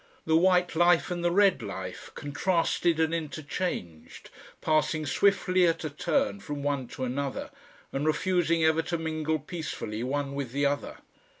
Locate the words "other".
10.65-10.97